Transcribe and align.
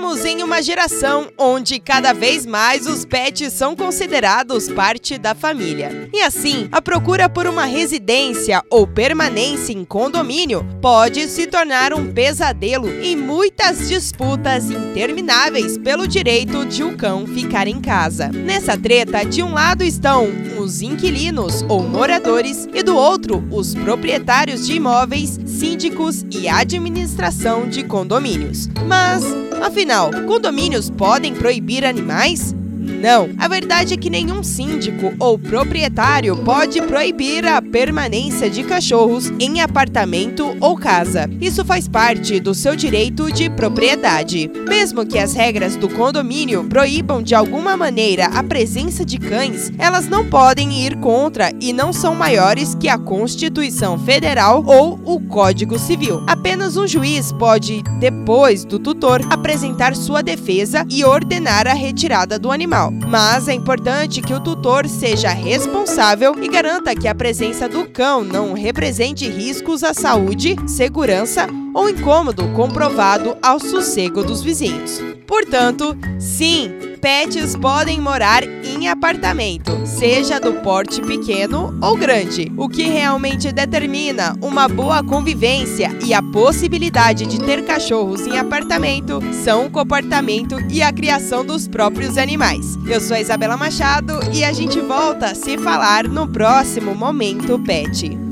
Vivemos 0.00 0.24
em 0.24 0.42
uma 0.42 0.62
geração 0.62 1.28
onde 1.36 1.78
cada 1.78 2.14
vez 2.14 2.46
mais 2.46 2.86
os 2.86 3.04
pets 3.04 3.52
são 3.52 3.76
considerados 3.76 4.66
parte 4.66 5.18
da 5.18 5.34
família. 5.34 6.08
E 6.10 6.22
assim, 6.22 6.68
a 6.72 6.80
procura 6.80 7.28
por 7.28 7.46
uma 7.46 7.66
residência 7.66 8.62
ou 8.70 8.86
permanência 8.86 9.74
em 9.74 9.84
condomínio 9.84 10.66
pode 10.80 11.28
se 11.28 11.46
tornar 11.46 11.92
um 11.92 12.10
pesadelo 12.10 12.88
e 13.02 13.14
muitas 13.14 13.88
disputas 13.88 14.70
intermináveis 14.70 15.76
pelo 15.76 16.08
direito 16.08 16.64
de 16.64 16.82
o 16.82 16.88
um 16.88 16.96
cão 16.96 17.26
ficar 17.26 17.68
em 17.68 17.78
casa. 17.78 18.28
Nessa 18.28 18.78
treta, 18.78 19.22
de 19.22 19.42
um 19.42 19.52
lado 19.52 19.84
estão 19.84 20.28
os 20.58 20.80
inquilinos 20.80 21.62
ou 21.68 21.82
moradores 21.82 22.66
e 22.72 22.82
do 22.82 22.96
outro 22.96 23.46
os 23.50 23.74
proprietários 23.74 24.66
de 24.66 24.76
imóveis, 24.76 25.38
síndicos 25.44 26.24
e 26.30 26.48
administração 26.48 27.68
de 27.68 27.84
condomínios. 27.84 28.66
Mas, 28.86 29.22
afinal, 29.62 30.10
condomínios 30.26 30.90
podem 30.90 31.34
proibir 31.34 31.84
animais? 31.84 32.54
Não, 32.80 33.28
a 33.36 33.46
verdade 33.46 33.92
é 33.92 33.96
que 33.96 34.08
nenhum 34.08 34.42
síndico 34.42 35.12
ou 35.18 35.38
proprietário 35.38 36.34
pode 36.38 36.80
proibir 36.80 37.46
a 37.46 37.60
permanência 37.60 38.48
de 38.48 38.62
cachorros 38.62 39.30
em 39.38 39.60
apartamento 39.60 40.56
ou 40.60 40.76
casa. 40.76 41.28
Isso 41.40 41.62
faz 41.62 41.86
parte 41.86 42.40
do 42.40 42.54
seu 42.54 42.74
direito 42.74 43.30
de 43.30 43.50
propriedade. 43.50 44.50
Mesmo 44.66 45.04
que 45.04 45.18
as 45.18 45.34
regras 45.34 45.76
do 45.76 45.90
condomínio 45.90 46.64
proíbam 46.64 47.22
de 47.22 47.34
alguma 47.34 47.76
maneira 47.76 48.26
a 48.26 48.42
presença 48.42 49.04
de 49.04 49.18
cães, 49.18 49.70
elas 49.78 50.08
não 50.08 50.28
podem 50.28 50.80
ir 50.86 50.96
contra 50.96 51.52
e 51.60 51.74
não 51.74 51.92
são 51.92 52.14
maiores 52.14 52.74
que 52.74 52.88
a 52.88 52.96
Constituição 52.96 53.98
Federal 53.98 54.64
ou 54.66 54.98
o 55.04 55.20
Código 55.20 55.78
Civil. 55.78 56.24
Apenas 56.26 56.78
um 56.78 56.86
juiz 56.86 57.30
pode, 57.32 57.82
depois 57.98 58.64
do 58.64 58.78
tutor, 58.78 59.20
apresentar 59.30 59.94
sua 59.94 60.22
defesa 60.22 60.86
e 60.88 61.04
ordenar 61.04 61.66
a 61.66 61.74
retirada 61.74 62.38
do 62.38 62.50
animal 62.50 62.70
mas 62.88 63.48
é 63.48 63.52
importante 63.52 64.22
que 64.22 64.32
o 64.32 64.38
tutor 64.38 64.86
seja 64.86 65.30
responsável 65.30 66.34
e 66.40 66.48
garanta 66.48 66.94
que 66.94 67.08
a 67.08 67.14
presença 67.14 67.68
do 67.68 67.88
cão 67.90 68.22
não 68.22 68.52
represente 68.52 69.28
riscos 69.28 69.82
à 69.82 69.92
saúde, 69.92 70.54
segurança 70.68 71.48
ou 71.74 71.88
incômodo 71.88 72.48
comprovado 72.52 73.36
ao 73.42 73.58
sossego 73.58 74.22
dos 74.22 74.42
vizinhos. 74.42 75.00
Portanto, 75.26 75.96
sim, 76.18 76.70
pets 77.00 77.56
podem 77.56 78.00
morar 78.00 78.42
em 78.80 78.88
apartamento, 78.88 79.78
seja 79.84 80.40
do 80.40 80.54
porte 80.54 81.02
pequeno 81.02 81.78
ou 81.82 81.96
grande. 81.96 82.50
O 82.56 82.66
que 82.66 82.84
realmente 82.84 83.52
determina 83.52 84.34
uma 84.40 84.66
boa 84.66 85.04
convivência 85.04 85.90
e 86.02 86.14
a 86.14 86.22
possibilidade 86.22 87.26
de 87.26 87.38
ter 87.38 87.62
cachorros 87.64 88.26
em 88.26 88.38
apartamento 88.38 89.20
são 89.44 89.66
o 89.66 89.70
comportamento 89.70 90.56
e 90.70 90.82
a 90.82 90.90
criação 90.90 91.44
dos 91.44 91.68
próprios 91.68 92.16
animais. 92.16 92.78
Eu 92.86 93.00
sou 93.00 93.16
a 93.16 93.20
Isabela 93.20 93.56
Machado 93.56 94.18
e 94.32 94.42
a 94.42 94.52
gente 94.52 94.80
volta 94.80 95.26
a 95.26 95.34
se 95.34 95.58
falar 95.58 96.08
no 96.08 96.26
próximo 96.26 96.94
Momento 96.94 97.58
Pet. 97.58 98.29